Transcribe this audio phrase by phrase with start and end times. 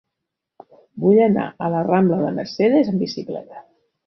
[1.03, 3.63] Vull anar a la rambla de Mercedes amb bicicleta.